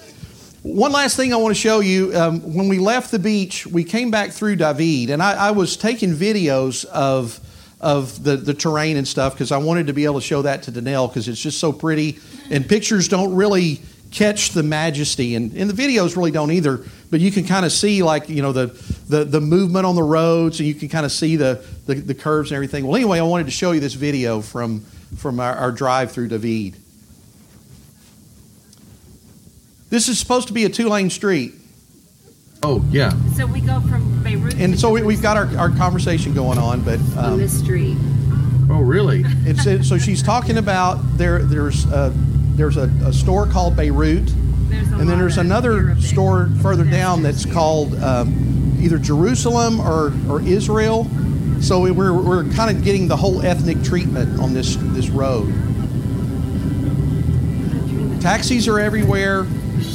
[0.61, 2.13] One last thing I want to show you.
[2.13, 5.77] Um, when we left the beach, we came back through David, and I, I was
[5.77, 7.39] taking videos of
[7.79, 10.63] of the, the terrain and stuff because I wanted to be able to show that
[10.63, 12.19] to Danelle because it's just so pretty,
[12.49, 13.79] and pictures don't really
[14.11, 16.83] catch the majesty, and, and the videos really don't either.
[17.09, 18.65] But you can kind of see like you know the,
[19.07, 22.13] the the movement on the roads, and you can kind of see the, the the
[22.13, 22.85] curves and everything.
[22.85, 24.81] Well, anyway, I wanted to show you this video from
[25.15, 26.75] from our, our drive through David.
[29.89, 31.53] This is supposed to be a two lane street.
[32.61, 33.11] Oh, yeah.
[33.35, 34.55] So we go from Beirut.
[34.55, 36.99] And so we, have got our, our conversation going on, but.
[37.17, 37.97] Um, on this street.
[38.69, 39.23] Oh, really?
[39.45, 41.39] It's, it, so she's talking about there.
[41.39, 42.13] There's a,
[42.55, 47.95] there's a, a store called Beirut, and then there's another store further down that's called
[47.95, 51.07] um, either Jerusalem or, or Israel.
[51.61, 55.51] So we're, we're kind of getting the whole ethnic treatment on this this road.
[58.21, 59.47] Taxis are everywhere.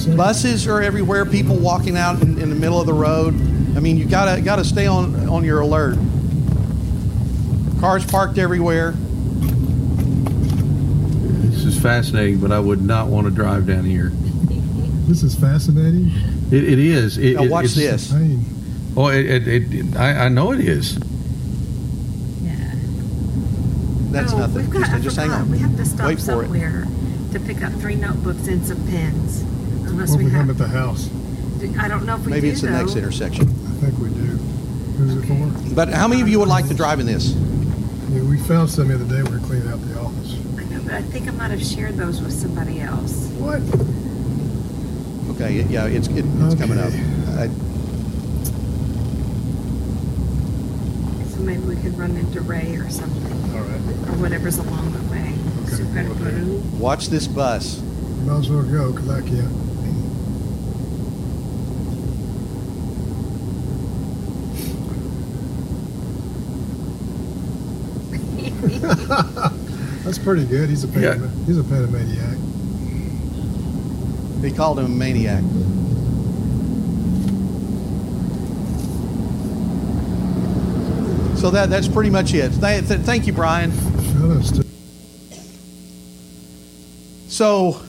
[0.07, 1.25] Buses are everywhere.
[1.25, 3.35] People walking out in, in the middle of the road.
[3.77, 5.99] I mean, you gotta gotta stay on on your alert.
[7.81, 8.93] Cars parked everywhere.
[11.51, 14.13] This is fascinating, but I would not want to drive down here.
[15.07, 16.11] This is fascinating.
[16.51, 17.19] It, it is.
[17.19, 18.13] It, now watch this.
[18.97, 20.97] Oh, it, it, I, I know it is.
[22.43, 22.75] Yeah.
[24.13, 24.71] That's oh, nothing.
[24.71, 25.51] Got, just, just hang on.
[25.51, 26.87] We have to stop Wait somewhere
[27.33, 29.45] to pick up three notebooks and some pens.
[29.95, 31.09] Unless what we, we have, at the house.
[31.79, 33.43] I don't know if we Maybe do, it's the next intersection.
[33.49, 34.23] I think we do.
[34.99, 35.75] Who's it for?
[35.75, 37.31] But how many of you would like to drive in this?
[38.11, 39.23] Yeah, we found some the other day.
[39.23, 40.35] We were cleaning out the office.
[40.59, 43.29] I know, but I think I might have shared those with somebody else.
[43.39, 43.63] What?
[45.37, 46.89] Okay, yeah, it's it, it's coming up.
[46.89, 47.05] Okay.
[47.39, 47.49] I,
[51.29, 53.81] So maybe we could run into Ray or something, All right.
[54.11, 55.35] or whatever's along the way.
[55.63, 56.25] Okay, Super we'll do.
[56.25, 56.63] Peru.
[56.79, 57.81] watch this bus.
[58.27, 59.65] Might as well go because I can't.
[70.05, 70.69] That's pretty good.
[70.71, 71.19] He's a Yeah.
[71.47, 72.39] he's a panamaniac.
[74.43, 75.43] He called him a maniac.
[81.37, 82.49] So that that's pretty much it.
[82.61, 83.71] Th- th- thank you, Brian.
[84.13, 84.65] Shut us to
[87.29, 87.81] So,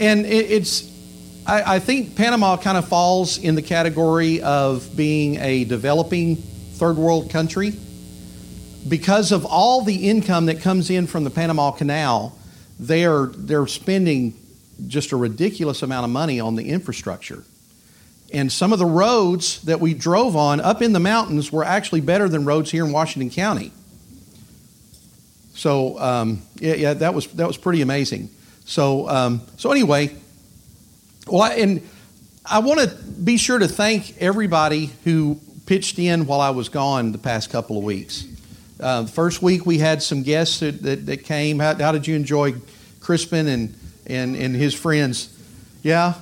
[0.00, 0.90] and it, it's,
[1.46, 6.96] I, I think Panama kind of falls in the category of being a developing third
[6.96, 7.74] world country
[8.88, 12.36] because of all the income that comes in from the Panama Canal.
[12.78, 14.34] They are they're spending
[14.86, 17.42] just a ridiculous amount of money on the infrastructure.
[18.34, 22.02] And some of the roads that we drove on up in the mountains were actually
[22.02, 23.72] better than roads here in Washington County.
[25.54, 28.28] So um, yeah, yeah, that was that was pretty amazing.
[28.66, 30.14] So um, so anyway,
[31.26, 31.80] well, I- and
[32.44, 37.12] I want to be sure to thank everybody who pitched in while I was gone
[37.12, 38.24] the past couple of weeks.
[38.78, 41.58] Uh, first week we had some guests that, that, that came.
[41.58, 42.54] How, how did you enjoy
[43.00, 43.74] Crispin and,
[44.06, 45.32] and, and his friends?
[45.82, 46.14] Yeah?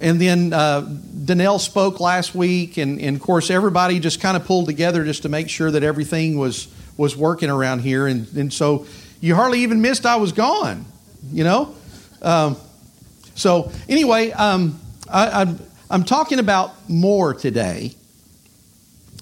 [0.00, 4.44] And then uh, Danelle spoke last week, and, and of course, everybody just kind of
[4.44, 8.06] pulled together just to make sure that everything was, was working around here.
[8.06, 8.86] And, and so
[9.20, 10.84] you hardly even missed I was gone,
[11.30, 11.74] you know?
[12.22, 12.56] Um,
[13.34, 15.58] so, anyway, um, I, I'm,
[15.90, 17.94] I'm talking about more today.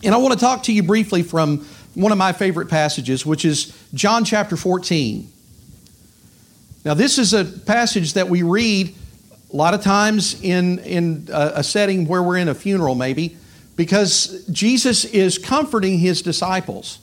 [0.04, 1.66] And I want to talk to you briefly from
[1.98, 5.28] one of my favorite passages, which is John chapter 14.
[6.84, 8.94] Now, this is a passage that we read
[9.52, 13.36] a lot of times in, in a setting where we're in a funeral, maybe,
[13.74, 17.00] because Jesus is comforting his disciples.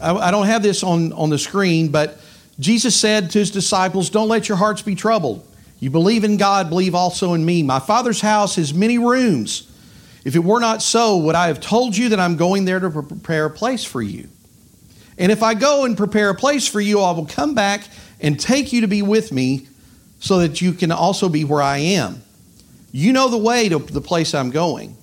[0.00, 2.20] I, I don't have this on, on the screen, but
[2.58, 5.46] Jesus said to his disciples, Don't let your hearts be troubled.
[5.78, 7.62] You believe in God, believe also in me.
[7.62, 9.67] My Father's house has many rooms.
[10.28, 12.90] If it were not so, would I have told you that I'm going there to
[12.90, 14.28] prepare a place for you?
[15.16, 17.80] And if I go and prepare a place for you, I will come back
[18.20, 19.68] and take you to be with me
[20.20, 22.22] so that you can also be where I am.
[22.92, 24.98] You know the way to the place I'm going.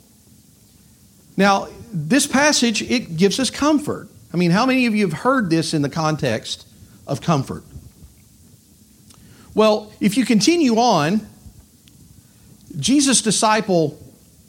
[1.35, 4.09] Now, this passage, it gives us comfort.
[4.31, 6.67] I mean, how many of you have heard this in the context
[7.07, 7.63] of comfort?
[9.55, 11.27] Well, if you continue on,
[12.77, 13.99] Jesus' disciple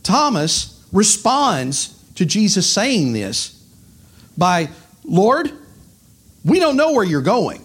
[0.06, 3.62] Thomas responds to Jesus saying this
[4.38, 4.70] by,
[5.04, 5.50] Lord,
[6.44, 7.62] we don't know where you're going.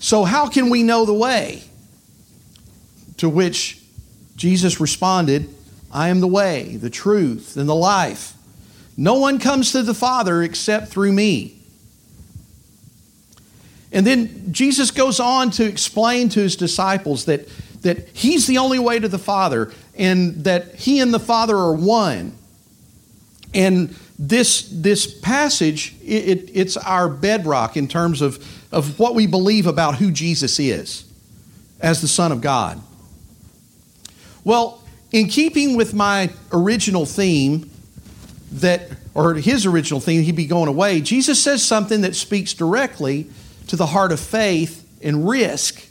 [0.00, 1.62] So how can we know the way?
[3.18, 3.80] To which
[4.36, 5.48] Jesus responded,
[5.92, 8.34] I am the way, the truth, and the life.
[8.96, 11.56] No one comes to the Father except through me.
[13.92, 17.48] And then Jesus goes on to explain to his disciples that,
[17.82, 21.74] that he's the only way to the Father and that he and the Father are
[21.74, 22.32] one.
[23.52, 29.26] And this, this passage, it, it, it's our bedrock in terms of, of what we
[29.26, 31.04] believe about who Jesus is
[31.80, 32.80] as the Son of God.
[34.44, 34.82] Well,
[35.12, 37.70] in keeping with my original theme,
[38.52, 43.28] that, or his original theme, he'd be going away, Jesus says something that speaks directly
[43.68, 45.86] to the heart of faith and risk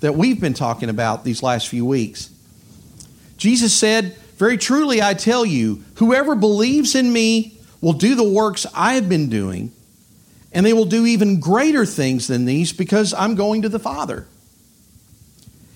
[0.00, 2.31] that we've been talking about these last few weeks.
[3.42, 8.66] Jesus said, Very truly I tell you, whoever believes in me will do the works
[8.72, 9.72] I have been doing,
[10.52, 14.28] and they will do even greater things than these because I'm going to the Father.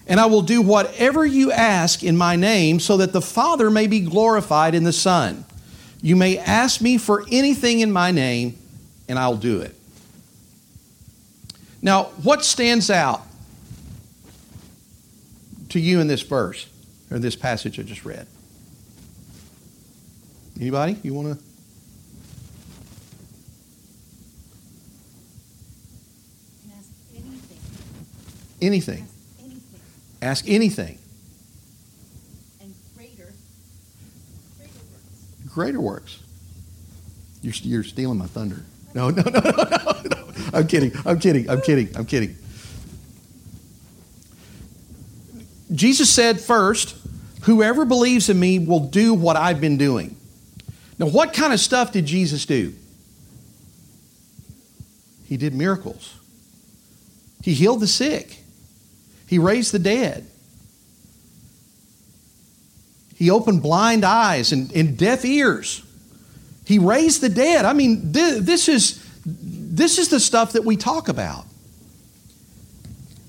[0.06, 3.88] And I will do whatever you ask in my name so that the Father may
[3.88, 5.44] be glorified in the Son.
[6.00, 8.56] You may ask me for anything in my name,
[9.08, 9.74] and I'll do it.
[11.82, 13.22] Now, what stands out
[15.70, 16.68] to you in this verse?
[17.10, 18.26] Or this passage I just read?
[20.58, 20.98] Anybody?
[21.02, 21.44] You want to?
[28.62, 29.06] Anything.
[29.06, 29.80] Ask anything.
[30.22, 30.98] Ask anything.
[32.60, 33.32] And greater.
[34.58, 35.54] Greater works.
[35.54, 36.22] Greater works.
[37.42, 38.64] You're, you're stealing my thunder.
[38.94, 40.32] No, no, no, no, no, no.
[40.54, 40.92] I'm kidding.
[41.04, 41.50] I'm kidding.
[41.50, 41.94] I'm kidding.
[41.96, 42.36] I'm kidding.
[45.72, 46.96] Jesus said first,
[47.46, 50.16] Whoever believes in me will do what I've been doing.
[50.98, 52.74] Now, what kind of stuff did Jesus do?
[55.26, 56.18] He did miracles.
[57.44, 58.38] He healed the sick.
[59.28, 60.26] He raised the dead.
[63.14, 65.84] He opened blind eyes and, and deaf ears.
[66.64, 67.64] He raised the dead.
[67.64, 71.46] I mean, this, this, is, this is the stuff that we talk about.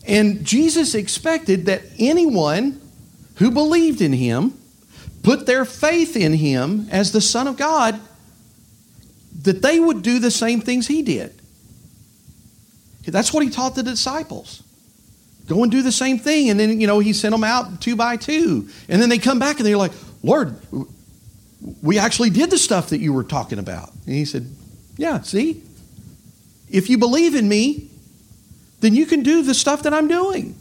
[0.07, 2.81] And Jesus expected that anyone
[3.35, 4.57] who believed in him,
[5.21, 7.99] put their faith in him as the Son of God,
[9.43, 11.33] that they would do the same things he did.
[13.05, 14.63] That's what he taught the disciples.
[15.47, 16.49] Go and do the same thing.
[16.49, 18.67] And then, you know, he sent them out two by two.
[18.89, 19.93] And then they come back and they're like,
[20.23, 20.60] Lord,
[21.81, 23.93] we actually did the stuff that you were talking about.
[24.05, 24.47] And he said,
[24.97, 25.63] Yeah, see?
[26.69, 27.89] If you believe in me,
[28.80, 30.56] then you can do the stuff that I'm doing.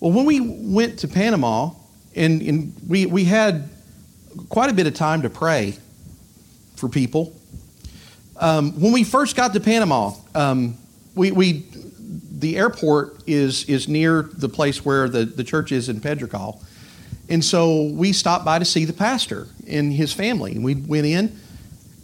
[0.00, 1.70] Well, when we went to Panama,
[2.14, 3.68] and, and we, we had
[4.48, 5.76] quite a bit of time to pray
[6.76, 7.34] for people.
[8.38, 10.76] Um, when we first got to Panama, um,
[11.14, 11.64] we, we,
[12.30, 16.62] the airport is, is near the place where the, the church is in Pedregal.
[17.28, 20.52] And so we stopped by to see the pastor and his family.
[20.52, 21.38] And we went in,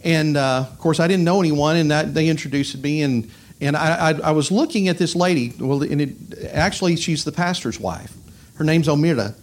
[0.03, 3.03] and uh, of course, I didn't know anyone, and that, they introduced me.
[3.03, 3.29] And
[3.63, 5.53] and I, I, I was looking at this lady.
[5.57, 6.15] Well, and it,
[6.51, 8.13] actually, she's the pastor's wife.
[8.55, 9.35] Her name's Omira.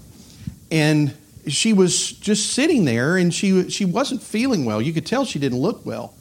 [0.71, 1.15] And
[1.47, 4.81] she was just sitting there and she, she wasn't feeling well.
[4.81, 6.15] You could tell she didn't look well.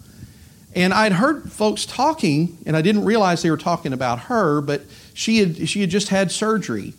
[0.74, 4.84] And I'd heard folks talking, and I didn't realize they were talking about her, but
[5.14, 6.94] she had, she had just had surgery.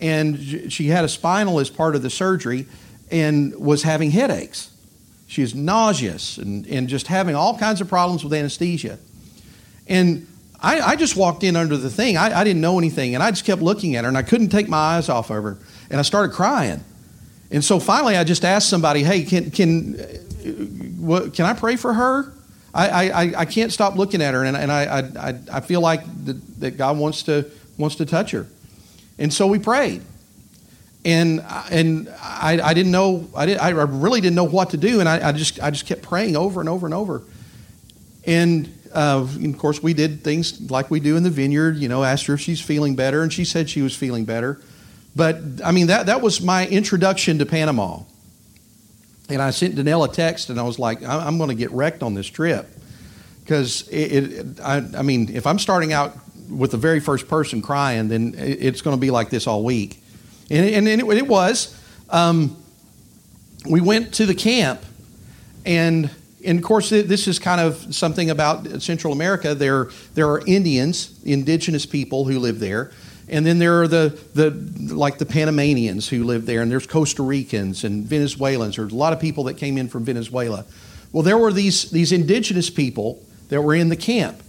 [0.00, 2.66] And she had a spinal as part of the surgery
[3.10, 4.70] and was having headaches.
[5.26, 8.98] She was nauseous and, and just having all kinds of problems with anesthesia.
[9.88, 10.26] And
[10.60, 12.16] I, I just walked in under the thing.
[12.16, 14.48] I, I didn't know anything, and I just kept looking at her, and I couldn't
[14.48, 15.58] take my eyes off of her.
[15.90, 16.82] And I started crying.
[17.50, 20.04] And so finally, I just asked somebody, "Hey, can can uh,
[21.00, 22.32] what, can I pray for her?"
[22.74, 26.02] I, I, I can't stop looking at her, and, and I, I, I feel like
[26.26, 28.46] that, that God wants to wants to touch her.
[29.18, 30.02] And so we prayed,
[31.04, 35.00] and and I, I didn't know I did I really didn't know what to do,
[35.00, 37.22] and I, I just I just kept praying over and over and over,
[38.26, 38.74] and.
[38.92, 41.76] Uh, of course, we did things like we do in the vineyard.
[41.76, 44.60] You know, asked her if she's feeling better, and she said she was feeling better.
[45.16, 48.00] But I mean, that that was my introduction to Panama.
[49.28, 52.02] And I sent Danelle a text, and I was like, I'm going to get wrecked
[52.02, 52.66] on this trip
[53.48, 56.16] because it, it I, I mean, if I'm starting out
[56.50, 60.02] with the very first person crying, then it's going to be like this all week.
[60.50, 61.78] And, and, and it, it, was.
[62.10, 62.56] Um,
[63.68, 64.82] we went to the camp,
[65.66, 66.10] and,
[66.48, 69.54] and of course, this is kind of something about Central America.
[69.54, 72.90] There, there are Indians, indigenous people who live there.
[73.28, 74.50] And then there are the, the
[74.94, 78.76] like the Panamanians who live there, and there's Costa Ricans and Venezuelans.
[78.76, 80.64] There's a lot of people that came in from Venezuela.
[81.12, 84.42] Well, there were these, these indigenous people that were in the camp.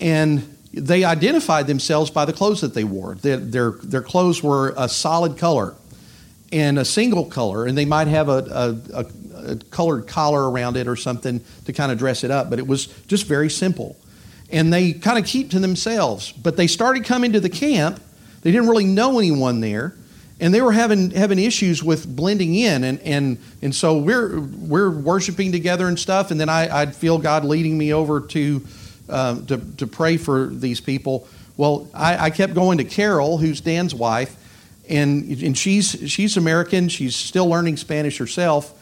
[0.00, 3.14] And they identified themselves by the clothes that they wore.
[3.14, 5.76] Their, their, their clothes were a solid color
[6.50, 9.06] and a single color, and they might have a, a, a,
[9.44, 12.66] a colored collar around it or something to kind of dress it up, but it
[12.66, 13.96] was just very simple.
[14.50, 16.32] And they kind of keep to themselves.
[16.32, 18.00] But they started coming to the camp.
[18.42, 19.94] They didn't really know anyone there
[20.40, 24.90] and they were having having issues with blending in and and and so we're we're
[24.90, 28.62] worshiping together and stuff and then I, I'd feel God leading me over to
[29.08, 31.28] um, to, to pray for these people.
[31.56, 34.36] Well, I, I kept going to Carol, who's Dan's wife,
[34.88, 36.88] and, and she's, she's American.
[36.88, 38.72] She's still learning Spanish herself.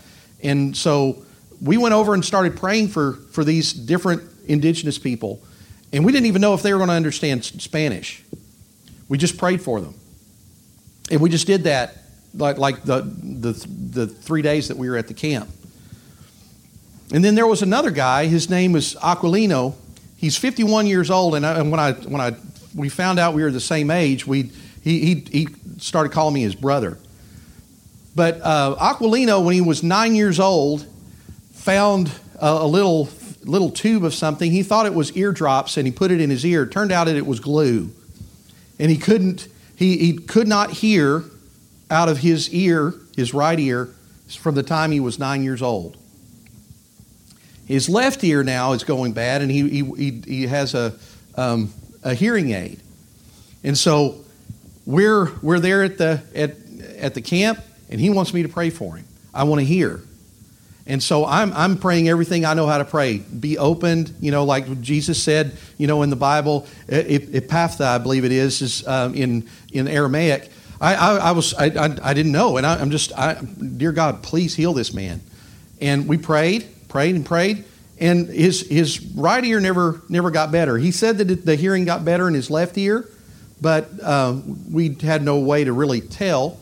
[0.43, 1.25] And so
[1.61, 5.43] we went over and started praying for, for these different indigenous people.
[5.93, 8.25] And we didn't even know if they were going to understand Spanish.
[9.09, 9.95] We just prayed for them.
[11.11, 11.97] And we just did that
[12.35, 15.49] like, like the, the, the three days that we were at the camp.
[17.13, 19.75] And then there was another guy, his name was Aquilino,
[20.17, 22.37] he's 51 years old, and, I, and when I when I
[22.73, 26.43] we found out we were the same age, we he he, he started calling me
[26.43, 26.99] his brother.
[28.15, 30.87] But uh, Aquilino, when he was nine years old,
[31.53, 33.09] found a, a, little
[33.43, 34.51] little tube of something.
[34.51, 36.65] He thought it was eardrops, and he put it in his ear.
[36.65, 37.91] It turned out that it was glue,
[38.79, 41.25] and he couldn't he he could not hear
[41.91, 43.91] out of his ear, his right ear,
[44.39, 45.97] from the time he was nine years old.
[47.67, 50.93] His left ear now is going bad, and he, he, he has a,
[51.37, 52.81] um, a hearing aid.
[53.63, 54.25] And so
[54.87, 56.57] we're, we're there at the, at,
[56.99, 57.61] at the camp,
[57.91, 59.05] and he wants me to pray for him.
[59.35, 60.01] I want to hear.
[60.87, 63.19] And so I'm, I'm praying everything I know how to pray.
[63.19, 68.25] Be opened, you know, like Jesus said, you know, in the Bible, Ephphatha, I believe
[68.25, 70.51] it is, is um, in, in Aramaic.
[70.81, 72.57] I, I, I was, I, I, I, didn't know.
[72.57, 73.13] And I, am just,
[73.77, 75.21] dear God, please heal this man.
[75.81, 77.65] And we prayed, prayed and prayed,
[77.99, 80.79] and his, his right ear never, never got better.
[80.79, 83.09] He said that the hearing got better in his left ear,
[83.61, 86.59] but uh, we had no way to really tell.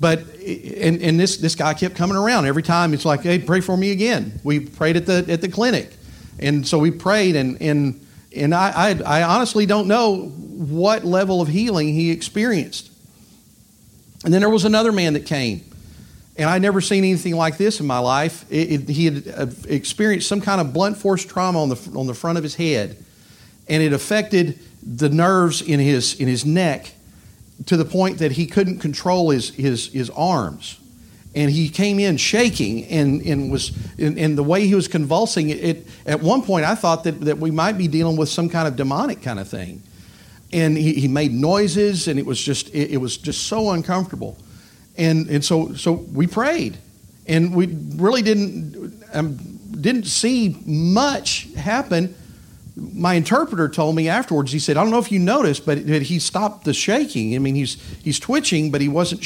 [0.00, 2.94] But and, and this, this guy kept coming around every time.
[2.94, 4.40] It's like, hey, pray for me again.
[4.42, 5.90] We prayed at the at the clinic,
[6.38, 8.72] and so we prayed, and and and I
[9.06, 12.90] I, I honestly don't know what level of healing he experienced.
[14.24, 15.64] And then there was another man that came
[16.36, 18.44] and I'd never seen anything like this in my life.
[18.50, 22.06] It, it, he had uh, experienced some kind of blunt force trauma on the, on
[22.06, 22.96] the front of his head,
[23.68, 26.93] and it affected the nerves in his, in his neck
[27.66, 30.78] to the point that he couldn't control his, his, his arms.
[31.34, 35.50] And he came in shaking and, and was and, and the way he was convulsing
[35.50, 38.68] it, at one point I thought that, that we might be dealing with some kind
[38.68, 39.82] of demonic kind of thing.
[40.52, 44.36] And he, he made noises and it was just it, it was just so uncomfortable.
[44.96, 46.78] And, and so, so we prayed.
[47.26, 49.36] And we really didn't, um,
[49.80, 52.14] didn't see much happen.
[52.76, 56.18] My interpreter told me afterwards, he said, I don't know if you noticed, but, he
[56.18, 57.36] stopped the shaking.
[57.36, 59.20] I mean, he's, he's twitching, but he wasn't,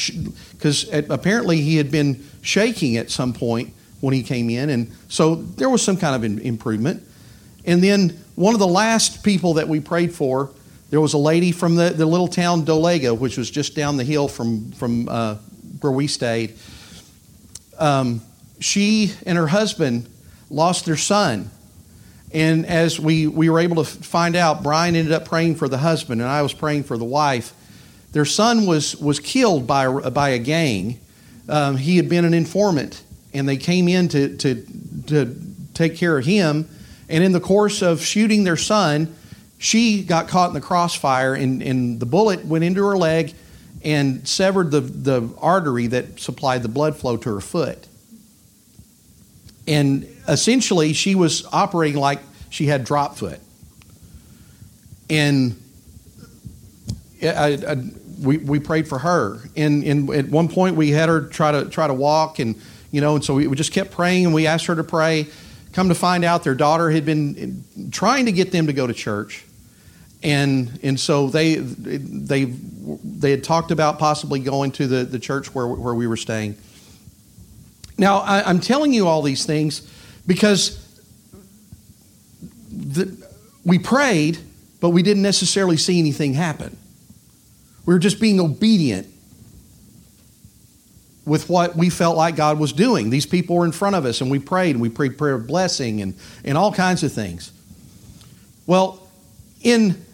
[0.53, 4.69] because sh- apparently he had been shaking at some point when he came in.
[4.69, 7.03] And so there was some kind of in, improvement.
[7.65, 10.51] And then one of the last people that we prayed for,
[10.91, 14.05] there was a lady from the, the little town Dolega, which was just down the
[14.05, 15.37] hill from, from uh,
[15.81, 16.57] where we stayed.
[17.79, 18.21] Um,
[18.61, 20.09] she and her husband
[20.51, 21.51] lost their son.
[22.33, 25.79] And as we, we were able to find out, Brian ended up praying for the
[25.79, 27.55] husband, and I was praying for the wife.
[28.13, 30.99] Their son was, was killed by, by a gang.
[31.49, 33.03] Um, he had been an informant,
[33.33, 34.67] and they came in to, to,
[35.07, 35.37] to
[35.75, 36.69] take care of him.
[37.09, 39.15] And in the course of shooting their son,
[39.57, 43.35] she got caught in the crossfire, and, and the bullet went into her leg
[43.83, 47.87] and severed the, the artery that supplied the blood flow to her foot.
[49.67, 52.21] And essentially, she was operating like
[52.51, 53.41] she had drop foot.
[55.11, 55.61] And
[57.23, 57.77] I, I,
[58.21, 59.41] we, we prayed for her.
[59.57, 62.61] And, and at one point, we had her try to, try to walk, and,
[62.91, 65.27] you know, and so we, we just kept praying, and we asked her to pray.
[65.73, 68.95] Come to find out, their daughter had been trying to get them to go to
[68.95, 69.45] church
[70.23, 75.55] and and so they they they had talked about possibly going to the, the church
[75.55, 76.57] where, where we were staying.
[77.97, 79.89] Now I, am telling you all these things
[80.29, 80.79] because
[82.71, 83.27] the,
[83.65, 84.39] we prayed,
[84.79, 86.77] but we didn't necessarily see anything happen.
[87.87, 89.09] We were just being obedient
[91.25, 93.11] with what we felt like God was doing.
[93.11, 95.47] These people were in front of us, and we prayed, and we prayed prayer of
[95.47, 96.15] blessing and,
[96.45, 97.51] and all kinds of things.
[98.67, 99.03] Well,
[99.63, 100.05] in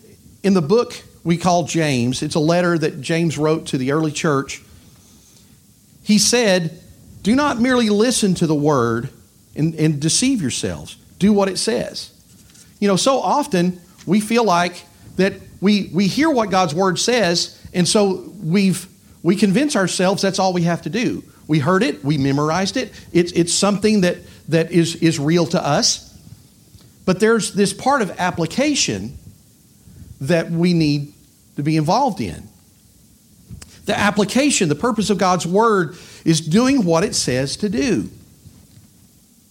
[0.44, 0.94] in the book
[1.24, 4.62] we call James, it's a letter that James wrote to the early church.
[6.04, 6.80] He said,
[7.22, 9.08] Do not merely listen to the word
[9.56, 10.96] and, and deceive yourselves.
[11.18, 12.10] Do what it says.
[12.80, 14.84] You know, so often we feel like
[15.16, 18.86] that we, we hear what God's word says, and so we've
[19.22, 21.24] we convince ourselves that's all we have to do.
[21.46, 25.66] We heard it, we memorized it, it's, it's something that, that is, is real to
[25.66, 26.14] us.
[27.06, 29.16] But there's this part of application
[30.20, 31.14] that we need
[31.56, 32.48] to be involved in.
[33.86, 38.10] The application, the purpose of God's Word is doing what it says to do.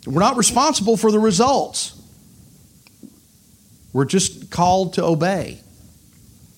[0.05, 1.99] We're not responsible for the results.
[3.93, 5.59] We're just called to obey.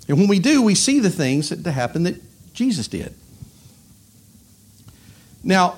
[0.07, 2.21] And when we do, we see the things that happen that
[2.53, 3.13] Jesus did.
[5.43, 5.77] Now,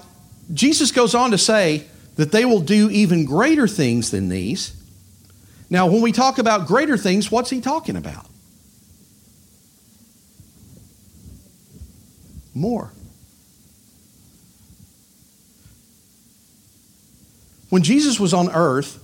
[0.53, 4.78] Jesus goes on to say that they will do even greater things than these
[5.70, 8.26] now, when we talk about greater things, what's he talking about?
[12.53, 12.91] More.
[17.70, 19.03] When Jesus was on earth,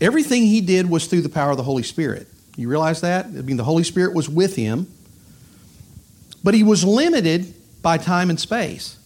[0.00, 2.26] everything he did was through the power of the Holy Spirit.
[2.56, 3.26] You realize that?
[3.26, 4.92] I mean, the Holy Spirit was with him,
[6.42, 8.97] but he was limited by time and space.